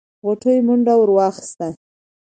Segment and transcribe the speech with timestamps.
[0.25, 1.67] غوټۍ منډه ور واخيسته.